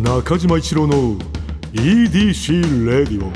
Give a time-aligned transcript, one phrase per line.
[0.00, 1.16] 中島一郎の
[1.72, 3.32] EDC レディオ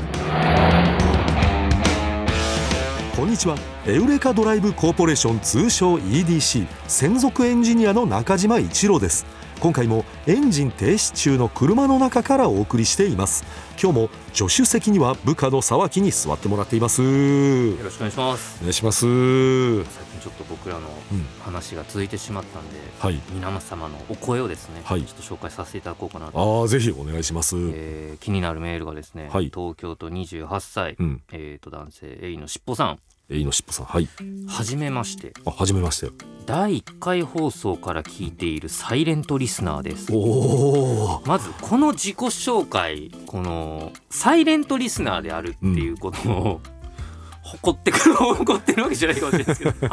[3.15, 3.55] こんにちは。
[3.87, 9.25] エウレカドライブコーポレーション通称 EDC 専属エンジニアの中島一郎です。
[9.61, 13.45] 今回もエンジン停止中の車の中からお送りしています。
[13.79, 17.03] 今日も助手席には部下の沢木に座ってもらっています。
[17.03, 18.59] およろしくお願いします。
[18.61, 19.83] 願いします。
[19.83, 21.25] 最近ちょっと僕らのうん。
[21.41, 23.21] 話が続いてしまったんで、はい。
[23.33, 25.03] 皆様のお声をですね、はい。
[25.03, 29.51] ちょっと紹介させていただこうかなと、ああぜひお願いします、えー気になるメールがですね、はい。
[29.53, 31.21] 東京都28歳、うん。
[31.31, 32.99] えー、と男性エイのしっぽさん
[33.31, 33.85] エイのしっぽさん。
[33.85, 34.09] はい。
[34.47, 35.33] はじめまして。
[35.45, 36.11] あ初めまして。
[36.45, 40.11] 第1回放送から聞いているサイレントリスナーです。
[40.11, 46.61] おおまずこの自己紹介このサイレントリスナーであるっていうことを、
[47.41, 49.87] 誇ってくる誇ってるわけじゃないかもしれないですけど。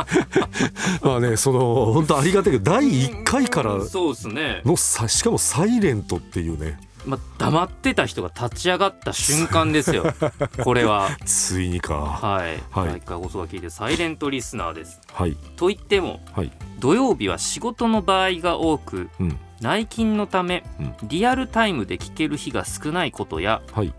[1.08, 4.62] まあねその本当ありがたいけど第1回からそうですね。
[4.64, 10.04] のさしかもサイレントっていうねまあ、黙ってた人が立ち上がった瞬間ですよ。
[10.62, 11.08] これは。
[11.24, 11.94] ついにか。
[11.94, 12.88] はい、はい。
[12.88, 15.00] 第1回放送が聞いてサイレントリスナーです。
[15.12, 15.36] はい。
[15.56, 16.52] と言ってもはい。
[16.78, 19.38] 土曜日は仕事の場合が多くうん。
[19.60, 20.94] 内勤のため、うん。
[21.08, 23.92] リアルタイムで聞ける日が少ないことやはい。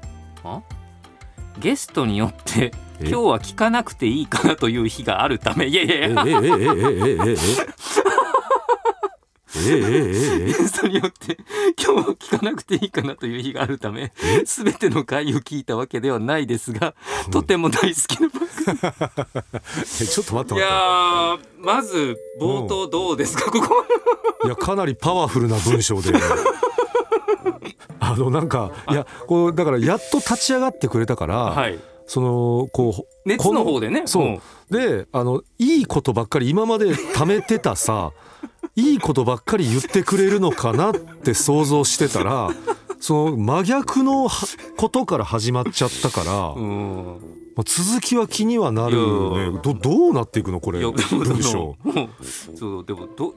[0.43, 0.61] あ？
[1.59, 3.09] ゲストによってえ？
[3.09, 5.65] 今日は聞かなくていいかなという日があるため。
[5.65, 6.23] いやいやいや
[9.59, 11.37] それによって
[11.81, 14.11] 今日聞かなくていいかなという日があるため
[14.45, 16.95] 全ての回を聞いたわけではないですが
[17.31, 18.49] とても大好きな番組。
[19.85, 20.55] ちょっと待って待って。
[20.55, 23.85] いやまず冒頭どうですか、ここ
[24.45, 26.13] いやかなりパワフルな文章で。
[27.99, 34.03] あのなんかいやこうだからやっと立ち上がってくれたから、はい、そのこう熱の方でね。
[34.05, 34.41] そう。
[34.73, 38.11] であのいいことばっかり今まで貯めてたさ
[38.75, 42.49] いいことばっかり言ってくれるのかなって想像してたら
[42.99, 47.05] その真逆のはことから始まっちゃったから、うん。
[47.55, 49.59] まあ、続きは気にはなるね。
[49.63, 50.79] どどうなっていくのこれ？
[50.81, 50.93] 文
[51.41, 51.75] 章。
[52.55, 53.35] そうでもど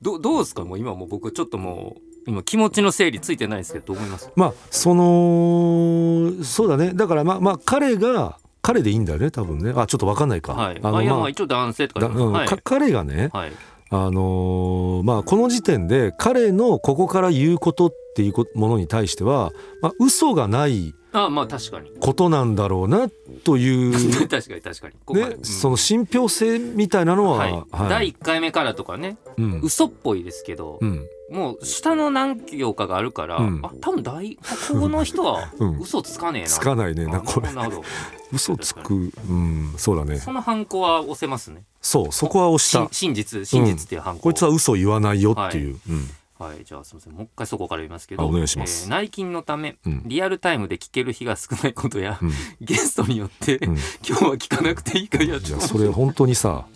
[0.00, 0.64] どどうですか？
[0.64, 4.30] もう今もう僕ちょっともう今気持ちの整理ついてないですけど思います？
[4.36, 6.92] まあそのそうだね。
[6.94, 9.72] だからまあまあ彼が彼でいいんだよね多分ね。
[9.76, 10.54] あちょっと分かんないか。
[10.54, 10.80] はい。
[10.82, 12.32] あのまあ一応男性とかだうん。
[12.32, 12.48] はい。
[12.48, 13.52] か彼がね、はい
[13.92, 21.90] あのーまあこの時点で彼のここから言うことっていうものに対しては、まあ、嘘がないあまあ確かに。
[22.00, 23.08] ことなんだろうな
[23.44, 23.92] という、
[24.28, 24.94] 確かに確かに。
[25.04, 25.28] ここまで。
[25.30, 25.44] ねうん。
[25.44, 27.52] その信憑性みたいなのは、はい。
[27.52, 27.88] はい。
[27.88, 29.60] 第1回目からとかねうん。
[29.62, 31.06] 嘘っぽいですけどうん。
[31.30, 33.60] もう下の何行かがあるからうん。
[33.62, 34.40] あ多分大こ
[34.80, 35.78] この人はうん。
[35.80, 36.48] 嘘つかねえな。
[36.48, 37.52] つかないねあなこれ。
[37.52, 37.84] なるほど。
[38.32, 39.12] 嘘つく。
[39.28, 40.18] うんそうだね。
[40.18, 41.64] そのハンコは押せますね。
[41.82, 46.08] そうそこは押しした真実真実っていうハンコこいつは嘘言わないよっていう、うん
[46.38, 47.12] はい、じゃあすみません。
[47.12, 48.86] もう一回そこから言いますけど、あお願いします。
[48.86, 50.02] えー内勤のため、うん。
[50.06, 53.76] リアルタイムで聞ける日が少ないことや、うんゲストによって、うん。
[54.06, 56.66] 今日は聞かなくていいかやじゃあそれ本当にさ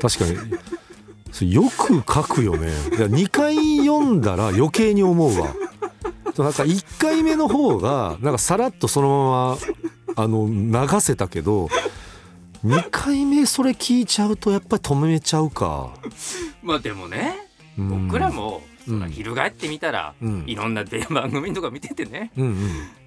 [0.00, 2.68] 確かによく書くよね。
[2.68, 5.54] いや2回読んだら余計に思うわ。
[6.38, 9.56] なんか1回目の方がなんかさらっとその
[10.16, 11.68] ままあの流せたけど
[12.64, 15.94] 2回目それ聞いちゃうとやっぱり止めちゃうか、
[16.62, 17.45] まあでもね、うん
[17.76, 18.98] 僕らも、うん。
[18.98, 20.44] そら翻ってみたら、うん。
[20.46, 22.46] いろんな番組とか見ててね、うん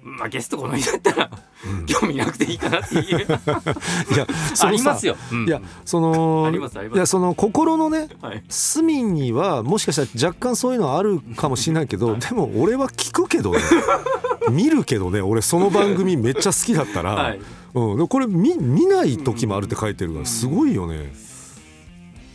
[0.04, 0.16] うん。
[0.18, 1.30] まあゲストこの人だったら、
[1.64, 1.86] うん。
[1.86, 3.18] 興味なくていいかなっていう。
[3.24, 5.16] いやそのさありますよ。
[5.32, 5.46] うん。
[5.46, 6.52] いやその
[6.94, 8.42] いやその心のねはい。
[8.48, 13.58] 隅にはもしかしたら若干そういうのはあるかもしれないけどでも俺は聞くけどね。
[14.50, 15.20] 見るけどね。
[15.20, 17.40] 俺その番組めっちゃ好きだったら、はい。
[17.72, 21.12] うん、これ見見ない時もあるって書いてるからすごいよね。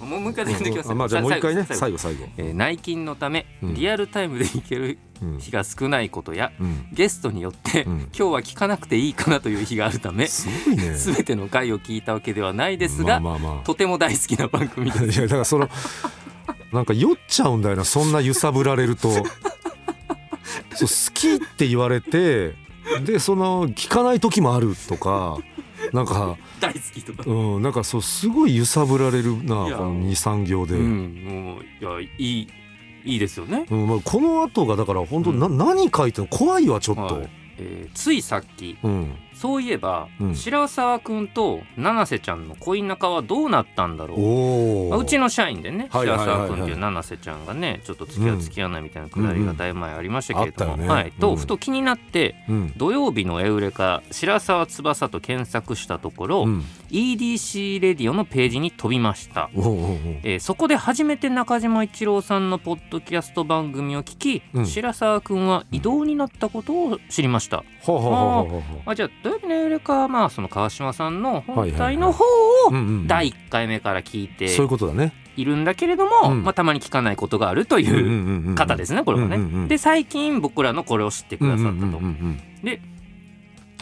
[0.06, 2.26] もうもう一回言ってきますあまあじゃあもう一回ね最後最後。
[2.38, 10.96] えー内勤のため、うんリアルタイムで聞けるうん日が少ないことや、うん、ゲストによって、うん今日は聞かなくていいかなという日があるため、すごいね。
[10.96, 15.04] すべての回を聞いたわけではないですが、まあまあまとても大好きな番組です。
[15.04, 15.06] あ。
[15.06, 15.70] いやだからその
[16.72, 19.12] なんか酔っちゃうんだよなそんな揺さぶられると。
[20.76, 22.54] そう好きって言われて
[23.06, 25.38] でその聞かない時もあるとか
[25.94, 26.38] なんか。
[26.60, 27.24] 大好きとか。
[27.26, 32.48] うん、なんかそうすごい揺さぶられるなこの23行で、ううんん、もういやいい
[33.06, 33.66] いいですよね。
[33.70, 36.28] まあ、この後がだから本当な、何書いてんの？
[36.30, 40.36] 怖いわちょっと、はいえーついさっきうんそういえば、うん。
[40.36, 44.90] 白沢くんと七瀬ちゃんの恋仲はどうなったんだろう。
[44.90, 50.94] まあうちの社員でね白沢君っていう七瀬ちゃんがねちょっと付き合う付き合わないみたいなくだりがだいぶ前ありましたけれども、うんうんね。
[50.94, 51.36] はい、と、うん。
[51.38, 52.74] ふと気になってうん。
[52.78, 56.64] 土曜日のエウレカ白沢翼と検索したところ、うん。
[56.90, 59.50] EDC レディオのページに飛びました。
[59.56, 64.66] おえーそこで初めて中島一郎さんのポッドキャスト番組を聞き、うん。
[64.66, 67.64] 白沢くんは異動になったことを知りました。
[67.88, 75.14] あじゃあ土曜日のエウレカはまあその川島さんの本体の方をうんうん第1回目から聞いてそういうことだね。
[75.36, 76.44] いるんだけれども、うん。
[76.44, 79.38] まあ、たまに聞かないことがあるという方ですねこれもね。
[79.38, 81.74] うんうんうんで最近僕らのこれを知ってくださったと。
[81.74, 81.98] うんうんうん
[82.64, 82.80] うん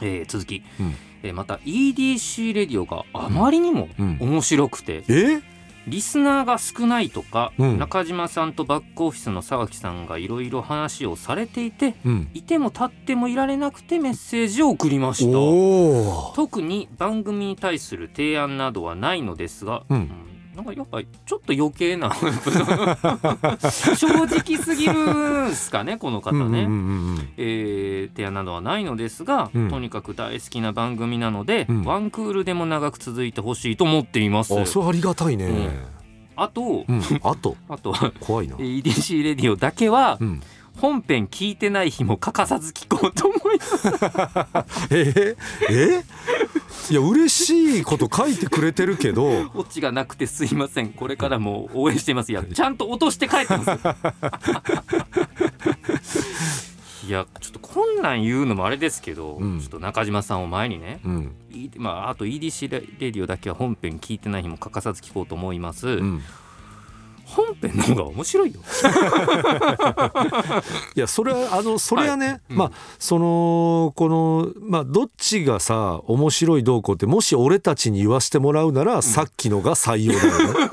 [0.01, 0.95] えー続き、うん。
[1.24, 4.18] えーまた EDC レディオがあまりにもうん。
[4.22, 5.42] 面白くて、え？
[5.88, 7.80] リスナーが少ないとか、うん。
[7.80, 12.30] 中島さんとバックオフィスの沢木さんがいろいろ話をされていてうん。
[12.34, 16.36] いても立ってもいられなくてメッセージを送りました。
[16.36, 22.14] 特に番組に対する提案などはないのですが、うんなんかやっぱりちょっと余計な。
[22.14, 26.68] 正直すぎるんすかねこの方ね、
[27.36, 29.70] 提案などはないのですが、うん。
[29.70, 31.84] とにかく大好きな番組なので、うん。
[31.84, 34.54] ワンクールでも長く続いてほしいと思っています。
[34.54, 35.46] うんあそれありがたいね。
[35.46, 35.70] うん。
[36.36, 37.02] あと、うん。
[37.24, 37.58] あと？
[37.70, 38.56] あとは怖いな。
[38.56, 40.42] EDC レディオだけはうん。
[40.80, 44.90] 本編聞いてない日も欠かさず聞こうと思います。
[44.90, 45.36] え
[45.70, 46.04] え
[46.90, 49.50] いや嬉しいこと書いてくれてるけど。
[49.54, 50.90] オチがなくてすいません。
[50.90, 52.32] これからも応援しています。
[52.32, 53.72] いやちゃんと落として帰ってます。
[57.08, 59.60] いやちょっとこんなん言うのもあれですけど、うん。
[59.60, 61.36] ちょっと中島さんを前にね、うん。
[61.52, 66.22] いまあ、あと EDC レレディオだけは本編聞いてない日も欠かさず聞こうと思います、うん
[67.36, 68.60] 本編の方が面白いよ。
[70.96, 72.58] いやそれはあのそれはね、うん。
[72.58, 80.70] まあそのこのまあどっちがさ面白いどうこうってもし俺たちに言わせてもらうなら、さっきのが採用だよね。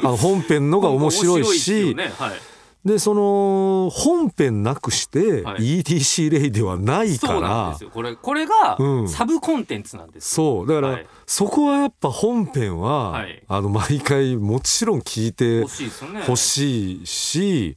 [0.02, 2.12] あの本編のが面白いしね。
[2.18, 2.49] はい
[2.84, 5.80] でその本編なくしてはい。
[5.80, 7.70] ETC レイではないから。
[7.72, 7.90] ですよ。
[7.90, 9.08] これこれがうん。
[9.08, 10.66] サブコンテンツなんですよ、そう。
[10.66, 11.06] だから、はい。
[11.26, 13.42] そこはやっぱ本編は、はい。
[13.48, 16.20] あの毎回もちろん聞いて欲しいですよね。
[16.20, 17.76] 欲しいし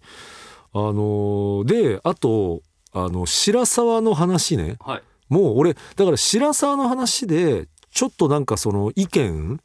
[0.73, 2.61] あのであと
[2.93, 4.77] あの白沢の話ね。
[4.79, 5.03] はい。
[5.27, 9.59] もう俺だから白沢の話でちょっとなんかその意見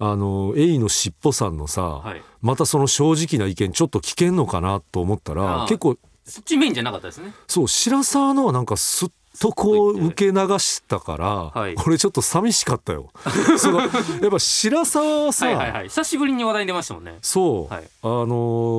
[0.00, 2.22] あのエイのしっぽさんのさ、はい。
[2.40, 7.32] またその正直な意見ちょっと聞けんのかなと思ったら結構そっちメインじゃなかったですね。
[7.46, 9.08] そう白沢のはなんかすっ
[9.40, 11.26] とこう受け流したから、
[11.60, 11.74] はい。
[11.86, 13.10] 俺ちょっと寂しかったよ。
[13.58, 13.90] そのやっ
[14.30, 15.88] ぱ白沢はさ、はいはいはい。
[15.88, 17.18] 久しぶりに話題に出ましたもんね。
[17.22, 17.84] そう、はい。
[18.02, 18.26] あの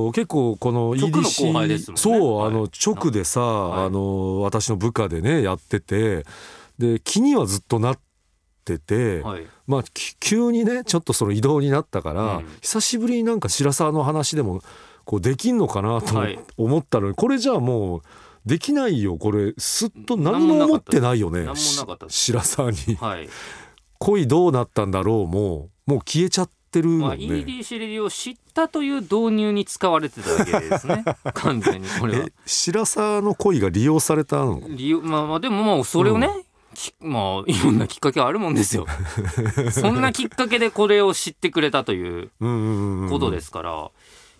[0.09, 2.01] ー結構この EDC 後輩ですもんね。
[2.01, 2.47] そう、はい。
[2.47, 3.85] あの直でさ、はい。
[3.87, 6.25] あのー私の部下でねやってて
[6.77, 7.99] で気にはずっとなっ
[8.63, 12.45] てて、はいまあき急にねちょっとその移動になったから、うん。
[12.59, 14.61] 久しぶりになんか白沢の話でも
[15.05, 16.15] こうできんのかなと
[16.57, 18.01] 思,、ったのにこれじゃあもう
[18.47, 19.17] できないよ。
[19.17, 21.47] これすっと何も思ってないよね。
[21.55, 22.95] 白沢に。
[22.95, 23.29] はい。
[23.99, 25.27] 恋どうなったんだろう。
[25.27, 27.25] ももう消えちゃってるまあ、もんね。
[27.25, 31.03] EDC レディを知ったという導入に使われてただけですね。
[31.35, 32.25] 完全にこれは。
[32.25, 34.63] え白沢の恋が利用されたの？
[34.67, 36.48] 理由まあまあでもまあそれをね、き
[36.99, 38.85] まあいろんなきっかけはあるもんですよ。
[39.71, 42.29] そんなきっかけでこれを知ってくれたという
[43.09, 43.89] ことですから、い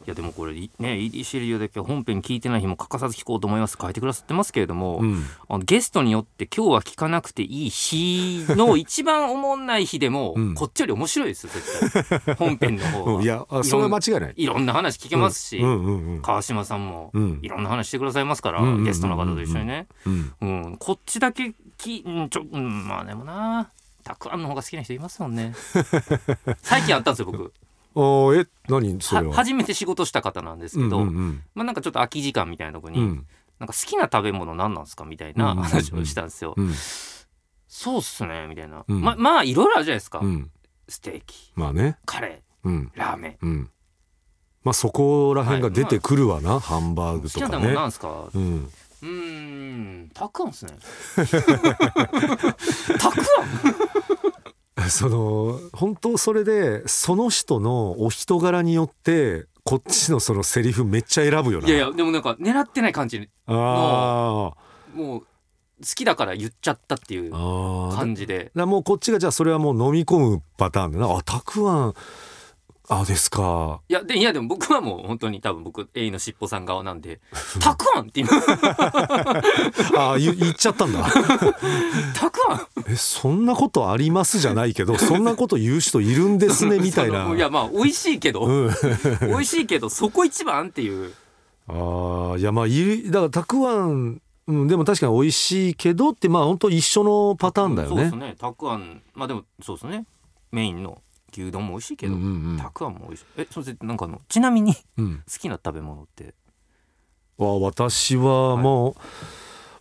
[0.09, 3.77] やでもこれね EDC レディオだけは本編聞いてない日も欠かさず聞こうと思います。
[3.79, 5.23] 書いてくださってますけれども、うん。
[5.47, 10.55] あのゲストによって今日は聞かなくていい日の一番おもんない日でも、うん。
[10.55, 12.35] こっちより面白いですよ絶対。
[12.35, 14.33] 本編の方がうんいやあそれは間違いない。
[14.35, 15.83] いろんな話聞けますし、うん。
[15.85, 17.39] うんうん川島さんもうん。
[17.41, 18.85] いろんな話してくださいますから、うんうんうんうん。
[18.85, 20.33] ゲストの方と一緒にね、うん。
[20.41, 23.71] うん、こっちだけき、うん、ちょ、うん、まあでもな
[24.03, 25.53] たくあんの方が好きな人いますもんね。
[26.61, 27.53] 最近あったんですよ僕
[27.95, 29.29] あーえ何それは？
[29.29, 33.27] は初めて仕事した方なんですけど、うんうんまあなんかちょっと空き時間みたいなとこに、うん。
[33.59, 35.69] なんか好きな食べ物何なんですかみたいなうんうんうん。
[35.69, 36.73] 話をしたんですよ、うん。
[37.67, 39.01] そうっすねみたいな、うん。
[39.01, 40.49] ままあいろいろあるじゃないですか、うん。
[40.87, 41.97] ステーキまあね。
[42.05, 42.91] カレうん。
[42.95, 43.37] ーラーメン。
[43.41, 43.69] うん。
[44.63, 47.73] まあそこら辺が出てくるわな、ハンバー好グきな食べ物とかね。
[47.75, 48.29] なんですか？
[48.33, 48.71] うん。
[49.01, 49.07] うー
[50.05, 50.71] んたくあんっすね。
[51.15, 51.25] た
[53.11, 54.18] くあん？
[54.89, 61.67] その本当それでその人のお人柄によってこっちのそのセリフめっちゃ選ぶよな。
[61.67, 64.53] いやいやでもなんか狙ってない感じあ
[64.95, 65.25] もう好
[65.95, 67.31] きだから言っちゃったっていう。
[67.31, 71.93] 感じでだもうこっちがじゃあそれはもう飲み込むパターンでなあたくあん
[72.91, 73.81] あですか。
[73.87, 77.21] いやでいやでも僕はもう本当に多分僕エイのしっぽさん側なんで
[77.61, 78.31] 「たくあん」って今
[79.95, 81.03] あ言言っちゃったんだ
[82.15, 87.31] 「たくあん」えそんなことありますじゃないけどそんなこと言う人いるんですねみたいな。
[87.35, 88.71] いやまあ美味しいけど、うん。
[89.21, 91.13] 美味しいけどそこ一番っていう。
[91.67, 97.95] ああいやまあいるだからたくあん、うん、でも確かに美味しいけどってまあ本当一緒のパターンだよね。
[97.95, 98.35] そうですね。
[98.39, 99.03] たくあん。
[99.13, 100.07] まあでもそうですね。
[100.51, 100.99] メインの
[101.35, 102.57] 牛丼も美味しいけど、うんうんうん。
[102.57, 103.25] たくあんも美味しい。
[103.37, 105.23] えそしてなんかあのちなみに好うん。
[105.39, 106.33] きな食べ物って？
[107.37, 108.91] わ私はも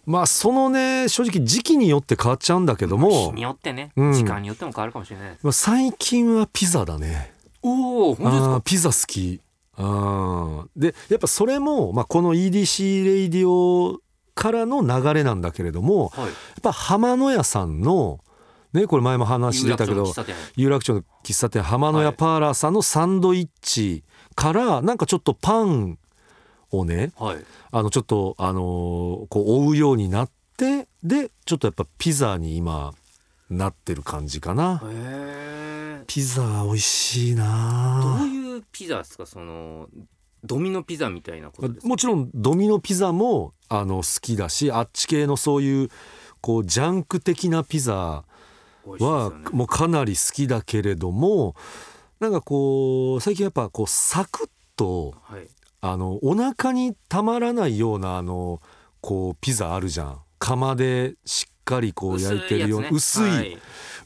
[0.07, 4.13] う、まあそのね正直時期によって変わっちゃうんだけど日も、によってね、うん。
[4.13, 5.45] 時間によっても変わるかもしれないです。
[5.45, 7.33] まあ、最近はピザだね。
[7.63, 8.55] おお本当ですか？
[8.55, 9.41] あーピザ好き。
[9.77, 10.69] あー。
[10.77, 14.01] でやっぱそれも、まあ、この EDC レイディオ
[14.35, 16.27] からの流れなんだけれどもはい。
[16.27, 18.21] やっぱ浜野屋さんの
[18.73, 20.13] ねこれ前も話出たけど
[20.57, 21.63] 有楽町の喫茶店。
[21.63, 25.99] 浜野屋パーラーさんのサンドイッチからなんかちょっとパン
[26.71, 27.45] をねはい。
[27.71, 28.63] あのちょっとあのー
[29.29, 32.93] こう追うようになってでちょっとやっぱピザに今
[33.51, 34.83] なってる感じかな。
[36.07, 39.27] ピザ美味しいどなういうピザですか？
[39.27, 39.89] その
[40.45, 41.89] ドミノピザみたいなことですか？
[41.89, 45.89] もちろんドミノピザもあの好きだしあっち系のそういう
[46.41, 48.25] こうジャンク的なピザ
[48.99, 51.55] はもうかなり好きだけれども
[52.21, 55.49] なんかこう最近やっぱこうサクッとはい。
[55.81, 58.61] あのお腹にたまらないようなあの
[59.01, 60.19] こうピザあるじゃん。
[60.41, 63.31] 釜でしっかりこう焼いてるような薄い薄い。
[63.31, 63.59] はい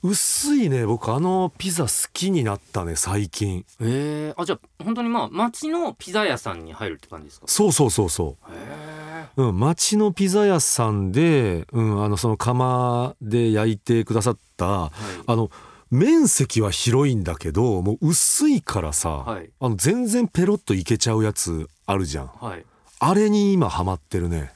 [0.02, 0.84] 薄いね。
[0.84, 3.60] 僕あのピザ好きになったね最近。
[3.60, 7.46] へえあじゃあ本当にまあ町のピザ屋さんに入るって感じですか？
[7.46, 8.52] そうそうそうそう。
[8.52, 15.22] へえうん、町のピザ屋さんで、うん、あのその釜で焼いてくださったはい。
[15.26, 15.50] あの
[15.90, 19.50] 面積は広いんだけどもう薄いからさ、はい。
[19.60, 22.26] あの全然ペロッといけちゃうやつあるじゃん。
[22.26, 22.64] はい。
[22.98, 24.52] あれに今ハマってるね。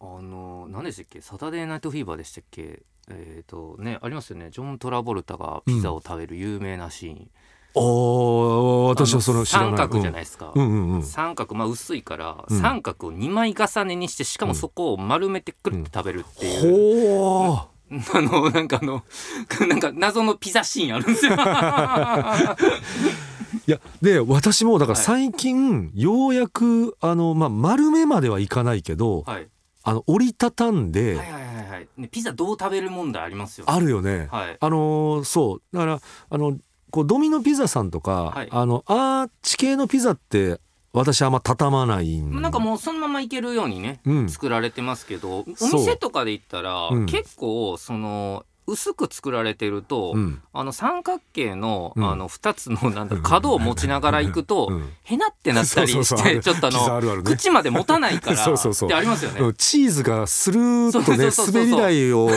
[0.00, 1.20] あの何でしたっけ？
[1.20, 2.82] サタデーナイトフィーバーでしたっけ？
[3.10, 4.50] えっ、とねありますよね。
[4.50, 7.30] ジョン・トラボルタがピザを食べる有名なシーン、
[7.74, 10.62] おー私はその三角じゃないですか、うん。
[10.62, 12.60] うんうん三角まあ薄いから、うん。
[12.60, 16.60] 三角を2枚重ねにしてしかもそこを丸めてくるって食べるっていう、
[17.48, 17.74] ほー。
[18.14, 19.04] あのなんかあの
[19.68, 21.34] なんか謎のピザシーンあるんですよ。
[23.66, 25.04] いやで私もだからはい。
[25.04, 29.48] 最近ようやくあの、まあ、丸めまではいかないけど、はい
[29.86, 33.72] あの折りたたんで、はいはいはいはい、ね、ピザどう食べる問題ありますよね。
[33.72, 34.28] あるよね。
[34.30, 34.56] はい。
[34.58, 35.62] あのーそう。
[35.72, 36.00] だから
[36.30, 36.58] あの
[36.90, 38.48] こうドミノピザさんとか、はい。
[38.50, 40.58] あのアーチ系のピザって
[40.94, 44.28] 私あんま畳まないんなんかもうそのままいけるようにね、うん。
[44.30, 47.06] 作られてますけどお店とかで言ったら、うん。
[47.06, 50.42] 結構その薄く作られてると、うん。
[50.52, 52.10] あの三角形の,、うん。
[52.10, 54.92] あの2つのなんだ角を持ちながら行くと、うん。
[55.02, 57.30] へなってなったりしてちょっとあのあるあるね。
[57.36, 59.40] 口まで持たないから ってありますよね。
[59.40, 62.30] うんチーズがスルーッとね滑り台を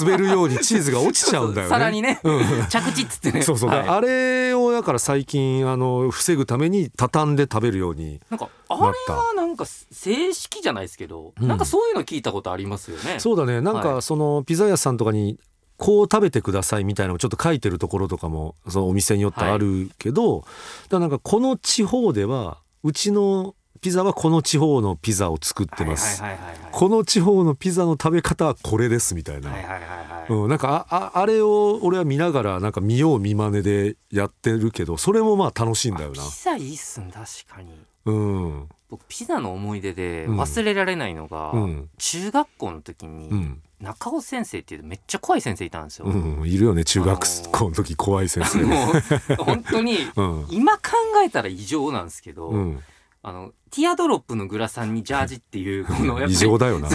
[0.00, 1.70] 滑るようにチーズが落ちちゃうんだよね。
[1.70, 2.66] さらにね、うん。
[2.68, 3.42] 着地っつってね。
[3.42, 3.88] そうそう、はい。
[3.88, 11.48] あれをだから最近あの防ぐために畳んで食べるようになんかあれはなんか正式じゃないですけど、うん。
[11.48, 13.18] なんかそういうの聞いたことありますよね。
[13.18, 13.60] そうだね。
[13.60, 15.38] なんはかそのピザ屋さんとかに
[15.76, 20.48] こう食べてくださいみたいなのをちょっと書いてるところとかもそのお店によってあるけど、だか
[20.90, 26.72] らなんかこの地方ではうちのピザはこの地方のピザを作ってます、はいはいはいはいはい。
[26.72, 30.32] この地方のピザの食べ方はこれですみたいな、はいはいはいはい。
[30.32, 36.22] うん、なんかあああれを俺は見ながらなんか見よう見まねでやってるけどそれもまあ楽しいんだよな。
[36.22, 36.30] ピ。
[36.42, 37.74] ザいいっすね確かに。
[38.06, 38.68] うん。
[38.88, 40.40] 僕ピザの思い出でうん。
[40.40, 41.90] 忘れられないのが、うん。
[41.98, 48.62] 中学校の時にうん中尾先生っていうめっちゃ怖い先生いたんですよ、うん、いるよね中学校の時怖い先生。
[48.62, 50.46] もう本当に うん。
[50.50, 50.82] 今考
[51.24, 52.80] えたら異常なんですけど、うん、
[53.22, 56.88] あのティアドロップのグラサンにジャージっていうこの異常だよな。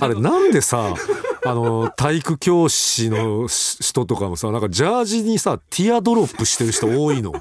[0.00, 0.94] あれなんでさ
[1.44, 7.32] あの体育教師のし人とかもさなんかジャージにさティアドロップしてる人多いの。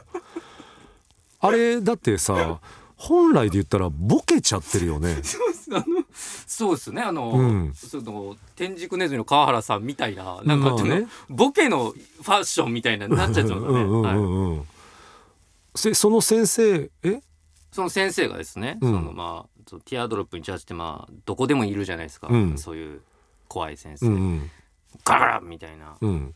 [1.44, 2.60] あれだってさ
[3.04, 5.18] 本来で言ったらボケちゃってるよね。
[6.46, 6.92] そうです。
[6.92, 7.02] ね。
[7.02, 7.74] あの、うん。
[7.74, 11.08] その天竺ネズミの川原さんみたいななんかね。
[11.28, 14.56] ボケのファッションみたいなになっちゃってますよ
[15.74, 17.22] ね、その先生え？
[17.72, 18.92] その先生がですね、うん。
[18.92, 22.58] そのまあそのティアドロップにジャージってまあどこでもいるじゃないですか、うん。
[22.58, 23.02] そういう
[23.48, 24.52] 怖い先生、うんうん。
[25.04, 25.96] ガラガラみたいな。
[26.00, 26.36] うん。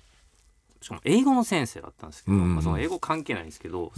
[0.82, 2.56] しかも英語の先生だったんですけど、うんうんうん。
[2.56, 3.92] まあ、その英語関係ないんですけど、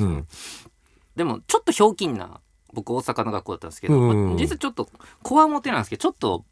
[1.16, 2.42] でもちょっとひょうきんな
[2.77, 4.88] 僕大阪の学校だったんですけど、うんまあ実はちょっと
[5.24, 6.46] こわもてなんですけどちょっと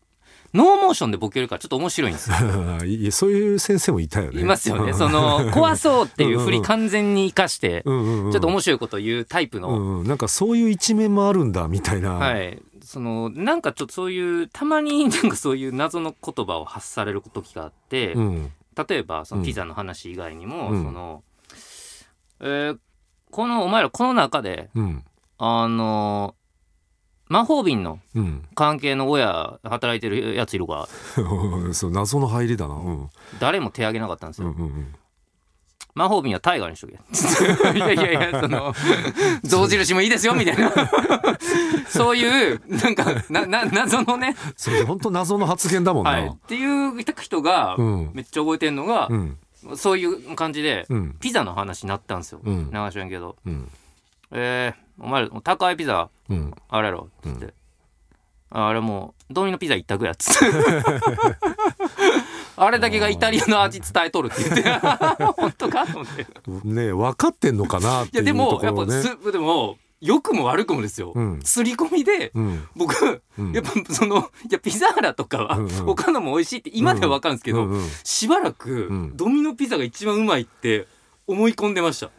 [0.56, 2.38] ノーモーションでボケるからちょっと面白いんですよ。
[2.86, 4.42] いやそういう先生もいたよね。
[4.42, 4.94] いますよね。
[4.94, 12.60] その怖そうっていう振り完全に生かしてちょっと面白いことを言うタイプの、うんうんなんかそういう一面もあるんだみたいな、はい。
[12.84, 18.52] そのなんかちょっとそういうたまになんかそういう謎の言葉を発される時があって、うん。
[18.90, 20.84] 例えばそのピザの話以外にも、うん。
[20.84, 21.24] その、
[22.40, 22.78] えー
[23.36, 25.04] このお前らこの中でうん
[25.38, 26.36] あの
[27.28, 28.48] 魔法瓶のうん。
[28.56, 30.88] 関係の親働いてるやついるか
[31.74, 32.76] そう謎の入りだな。
[32.76, 33.10] うん。
[33.40, 34.96] 誰も手挙げなかったんですよ、うんうんうん。
[35.96, 36.94] 魔法瓶はタイガーにしとけ。
[37.78, 38.74] いやいやいやその
[39.44, 40.72] 象印もいいですよみたいな。
[41.90, 48.12] そういうなんかなな謎のね、それ本当謎の発言だもんな、はい、っていう人がうん。
[48.14, 49.38] めっちゃ覚えてんのが、うん。
[49.76, 51.16] そういう感じで、うん。
[51.20, 52.72] ピザの話になったんですよ、うん。
[52.72, 53.36] 流しんけど。
[53.46, 53.72] うん
[54.32, 56.54] 「えー、お前ら高いピザうん。
[56.70, 57.54] あれやろ」っつって、
[58.50, 60.40] あれもうドミノピザ一択や」っつ。
[62.58, 64.64] あれだけがイタリアの味伝えとるって言って。
[65.36, 66.22] 本当かと思って。
[66.22, 66.26] い
[66.72, 71.42] ねえ分かってんのかなっていうやでともやっぱころねすでも良くも悪くもですよ、うん。
[71.44, 72.68] 刷り込みでうん。
[72.76, 73.52] 僕、うん。
[73.52, 75.70] やっぱそのいやピザーラとかは、うんうん。
[75.70, 77.90] 他のも美味しいって今では分かるんですけど、うんうん。
[78.04, 79.18] しばらくうん。
[79.18, 80.88] ドミノピザが一番うまいって
[81.28, 82.10] 思い込んでました。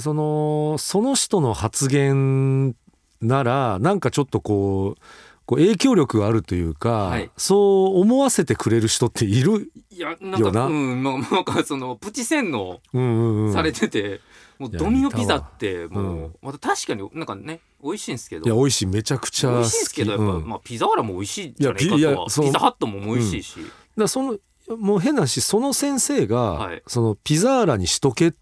[0.00, 2.76] そのその人の発言
[3.22, 5.02] ならなんかちょっとこう
[5.46, 7.30] こう影響力があるというか、はい。
[7.38, 14.20] そう思わせてくれる人っている、いやなんかうんまあなんかそのプチ洗脳うんうんうん、されてて、
[14.58, 16.34] もうドミノピザってもう、うん。
[16.42, 20.46] また確かになんかね美味しいんですけいやど美味しいめちゃくちゃ美味しいんですけどやっぱ、うん。
[20.46, 22.26] まあ、ピザーラも美味しいじゃないかとは。
[22.26, 24.36] ピザハットも美味しいし、だからその
[24.76, 26.82] もう変なしその先生が、はい。
[26.86, 28.38] そのピザーラにしとけって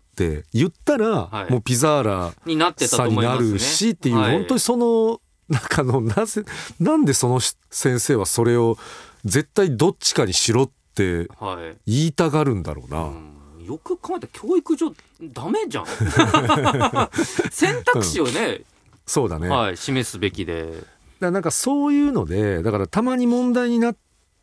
[0.53, 1.53] 言ったら、はい。
[1.53, 3.53] もうピザーラになってたとさにな思いますね。
[3.53, 4.33] るしっていう、はい。
[4.33, 6.45] 本当にその中のなぜ
[6.81, 8.77] なんでその先生はそれを
[9.25, 11.91] 絶対どっちかにしろってはい。
[11.91, 13.05] 言いたがるんだろうな。
[13.05, 13.65] うん。
[13.67, 14.93] よく考えたら教育上
[15.23, 15.87] ダメじゃん。
[17.51, 18.63] 選択肢をね、
[19.07, 20.85] そうだね、はい、示すべきで。
[21.21, 23.97] だなんかそういうのでだからたまに問題になっ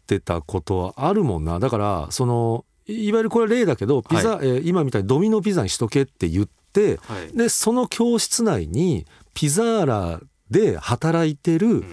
[0.08, 1.60] てたことはあるもんな。
[1.60, 11.84] だからそのいいわゆるこれは例だけどピザ、えー今みたいにドミノピザにしとけって言ってはい、でその教室内にピザーラで働いてるうん。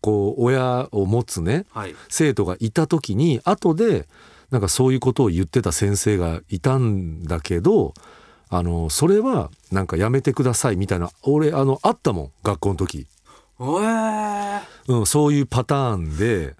[0.00, 1.94] こう親を持つねはい。
[2.08, 4.06] 生徒がいた時に後で
[4.50, 7.94] なんかそういうことを言ってた先生がいたんだけど
[8.48, 13.06] あのそれはなんかやめてくださいみたいな俺あのあったもん学校の時。
[13.60, 14.62] えー。
[14.88, 16.54] うん、そういうパターンで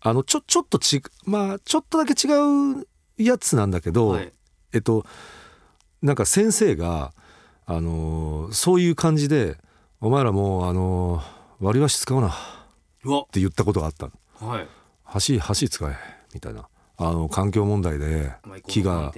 [0.00, 2.30] あのちょちょっとちまあちょっとだけ違
[2.80, 2.86] う
[3.18, 4.32] やつなんだけど、はい。
[4.72, 5.04] えっと
[6.02, 7.12] なんか先生が、
[7.66, 9.58] あのーそういう感じで
[10.00, 12.32] 「お前らもう、あのー割り箸使うな」っ
[13.30, 14.10] て言ったことがあった
[14.44, 14.68] はい。
[15.04, 15.96] 箸箸使え
[16.34, 16.68] みたいな。
[17.00, 19.12] あの環境問題でまあ木が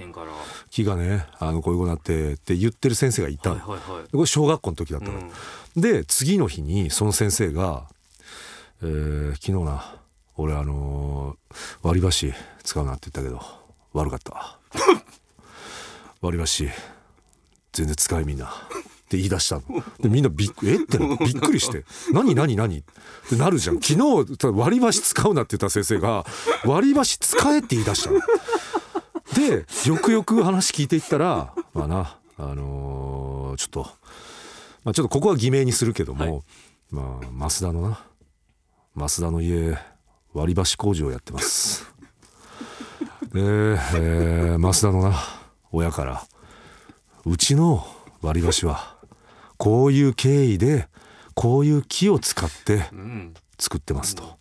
[0.69, 3.79] 木がねあのこういうことになってって言ってる先生がいたはいはい。
[4.11, 5.81] これ小学校の時だったの、うん。
[5.81, 7.87] で次の日にその先生が
[8.83, 9.95] 「えー昨日な
[10.37, 12.33] 俺あのー割り箸
[12.63, 13.43] 使うなって言ったけど
[13.93, 14.59] 悪かった。
[16.21, 16.69] 割り箸
[17.73, 18.49] 全然使えみんな」っ
[19.09, 19.63] て言い出したの。
[19.99, 20.75] でみんなびっくえ？
[20.75, 22.35] ってなびっくりして「何？
[22.35, 22.55] 何？
[22.55, 22.83] 何?」っ
[23.29, 23.81] てなるじゃん。
[23.81, 26.25] 昨日割り箸使うなって言った先生が
[26.65, 28.19] 割り箸使えって言い出したの。
[29.35, 33.89] でよくよく話聞いていったらまあなあのーちょっと
[34.83, 36.43] まあ、ちょっとここは偽名にするけども、はい。
[36.89, 38.03] まあ増田のな
[38.95, 39.77] 増田の家
[40.33, 41.90] 割り箸工場やってます。
[43.33, 45.15] で、えー増田のな
[45.71, 46.23] 親から
[47.25, 47.85] うちの
[48.21, 48.97] 割り箸は
[49.57, 50.87] こういう経緯で
[51.33, 54.37] こういう木を使ってうん作ってますと。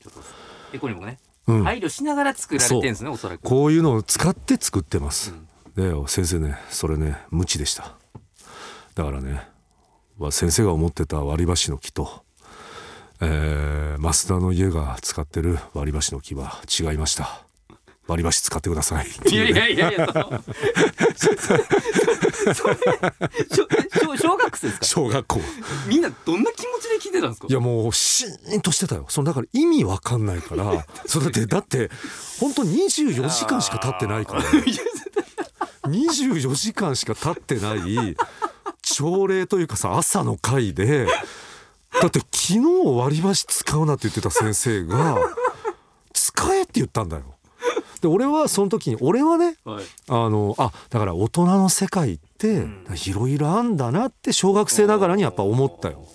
[0.72, 5.34] エコにもね、うん配慮しながら作られてるんですねおそらくこういうのを使って作ってます。
[5.76, 7.94] で先生ねそれね無知でした。
[8.94, 9.42] だからね
[10.18, 12.24] わ先生が思ってた割り箸の木と、
[13.20, 17.46] えー、増田の家が使ってる割り箸の木は違いました。
[18.10, 20.08] 割り箸使ってください いやいやいやいや
[21.16, 21.44] その
[22.54, 22.76] それ
[24.00, 25.40] 小小学生ですか小学校
[25.86, 31.90] みんなどんな気持ちで聞いてたんですかいやもうシーンとしてたよそのだから意味わかんないからそうだってだって
[32.38, 34.42] 本当24時間しか経ってないから
[35.84, 38.16] 24時間しか経ってない
[38.82, 41.06] 朝礼というかさ朝の会で
[42.00, 45.18] だって昨日割り箸使うなって言ってた先生が
[46.12, 47.22] 使えって言ったんだよ。
[48.00, 49.84] で俺はその時に俺はねはい。
[50.08, 52.66] あのあだから大人の世界って
[53.06, 56.06] いろいろあんだなって小学生ながらにやっぱ思ったよ。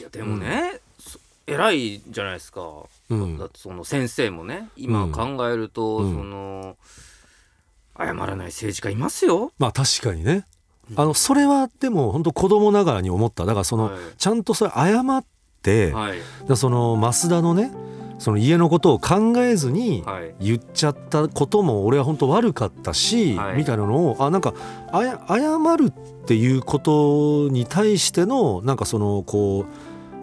[0.00, 2.62] いやでもね、そ偉いじゃないですか。
[3.10, 3.38] うん。
[3.38, 6.14] だってその先生もね今考えると、うん。
[6.14, 6.76] その
[7.98, 9.52] 謝らない政治家いますよ。
[9.58, 10.46] まあ確かにね。
[10.94, 13.44] あのそれはでも本当子供ながらに思った。
[13.44, 13.94] だからその、はい。
[14.18, 15.24] ちゃんとそれ謝っ
[15.62, 16.18] て、はい。
[16.56, 17.72] その増田のね
[18.18, 20.34] その家のことを考えずにはい。
[20.40, 23.56] 言っちゃったことも俺は本当悪かったし、はい。
[23.58, 24.54] みたいなのをあなんか
[24.92, 29.66] あや謝るっていうことに対してのなんかそのこ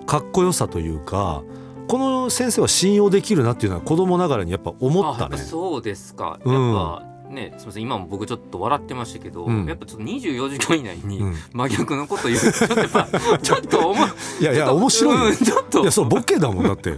[0.02, 1.44] うかっこよさというか
[1.88, 5.38] この先生は信用できるなっていうのは子供ながらにやっぱ思ったね。
[5.38, 6.40] そうですか。
[6.46, 7.84] やっうんぱねすみません。
[7.84, 9.66] 今も僕ちょっと笑ってましたけど、うん。
[9.66, 11.36] やっぱちょっと24時間以内にうん。
[11.54, 12.40] 真逆のこと言う。
[12.40, 13.08] とちょっとやっぱ
[13.40, 14.08] ちょっと思う。
[14.42, 15.26] いやいや面白いよ。
[15.26, 15.82] うんちょっと。
[15.82, 16.98] いやそうボケだもんだって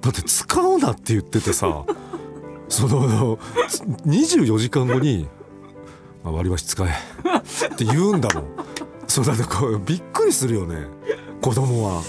[0.00, 1.84] だって使うなって言っててさ
[2.68, 3.36] その
[4.06, 5.28] 24時間後に
[6.24, 6.88] 「まあ、割り箸使え」
[7.66, 8.44] って言うんだもん。
[9.06, 10.86] そうだってこうびっくりするよね
[11.40, 12.02] 子供は。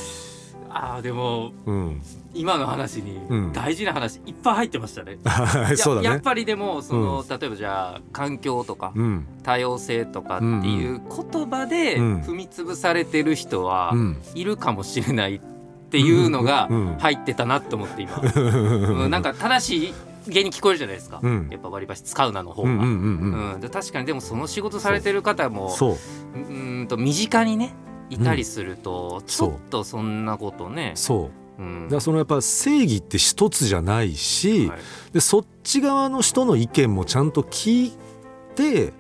[0.69, 2.01] あーでもうん。
[2.33, 3.51] 今の話にうん。
[3.53, 5.17] 大事な話いっぱい入ってましたね。
[5.23, 6.03] うだね。
[6.03, 9.25] ややっぱりでもその、例えばじゃあ環境とかうん。
[9.43, 11.01] 多様性とかっていう
[11.31, 12.21] 言葉でうん。
[12.21, 14.17] 踏み潰されてる人はうん。
[14.35, 15.41] いるかもしれないっ
[15.91, 19.93] ていうのがうん入ってたなと思って今、うんなんか正しい
[20.27, 21.47] げに聞こえるじゃないですか、うん。
[21.51, 22.69] やっぱ割り箸使うなの方が。
[22.69, 25.97] うんうん確かにでもその仕事されてる方もそ
[26.35, 26.37] う。
[26.39, 27.73] んと身近にね
[28.09, 31.61] いたりすると、ちょっとそんなことね、そう。
[31.61, 31.83] うん。
[31.85, 34.79] だからそのやっぱ正義って一つじゃないし、はい。
[35.13, 37.93] でそっち側の人の意見もちゃんと聞い
[38.55, 38.91] てやっ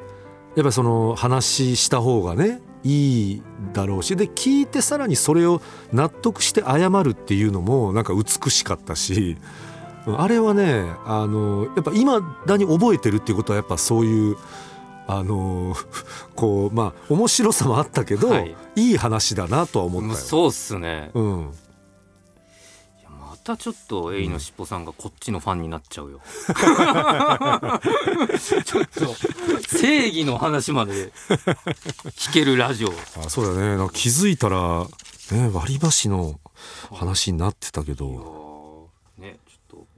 [0.55, 5.61] ぱりその話した方がねいいだろうしで聞いてさらにそれを
[5.93, 9.37] 納得して謝るっていうのもなんか美しかったし
[10.07, 14.37] あれはねあのやっぱ今だに覚えてるっていうことはやっぱそういう。
[15.07, 15.75] あの
[16.35, 20.15] こうまあ面白さもあったけど、はいい、い話だなとは思ったよ。
[20.15, 21.51] そうっすねうん、
[23.09, 26.21] またちょっとエイのしっぽさんがこっちのファンになっちゃうよ。
[28.63, 29.01] ちょっと
[29.77, 31.11] 正義の話まで
[32.15, 32.89] 聞けるラジオ。
[32.89, 34.85] あそうだねなんか気づいたら、
[35.31, 36.39] ね、割り箸の
[36.91, 38.40] 話になってたけど、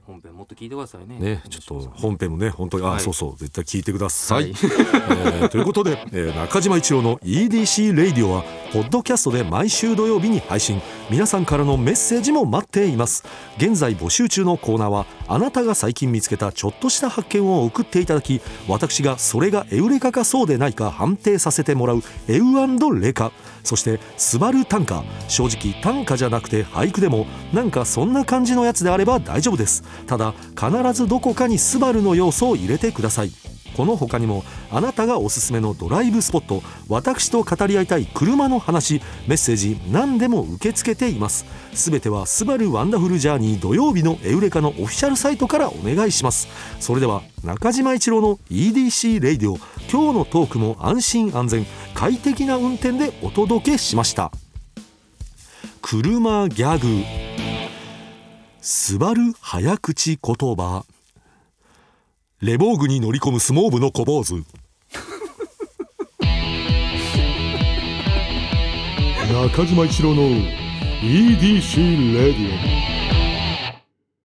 [0.06, 1.18] 本編もっと聞いてくださいね。
[1.18, 4.36] ね、ちょっと本編もね本当にあ、はいそうそう絶対聞いてくださ。
[4.36, 4.50] はいい。
[4.50, 13.24] えーということで、えー中島一郎の EDC レイディオはポッドキャストで毎週土曜日に配信皆さんからのメッセージも待っています
[13.56, 23.32] 現在募集中のコーナーはあなたが最近見つけたちょっとした発見を送っていただき私がそれがエウレカかそうでないか判定させてもらうエウレカ
[23.64, 29.82] そして「スバル短歌」正直短歌じゃなくて俳句でもなんかそんな感じのやつであれば大丈夫です。
[30.06, 33.32] ただ必ずどこかに「スバルの要素を入れてください。
[33.76, 41.44] この他にもあなたがおすすめのドライブスポット私と語り合いたい車の話メッセージ何でも受け付けています。
[41.72, 46.46] すべては「スバルワンダフルジャーニー土曜日のエウレカ」のオフィシャルサイトからお願いします。
[46.78, 49.58] それでは中島一郎の EDC Radio。
[49.90, 51.66] 今日のトークも安心安全。
[51.94, 54.32] 快適な運転でお届けしました。
[55.80, 57.04] 車ギャグ。
[58.60, 60.84] スバル早口言葉。
[62.40, 64.44] レボーグに乗り込む相撲部の小坊主。
[69.32, 70.22] 中島一郎の
[71.02, 72.93] EDC Radio。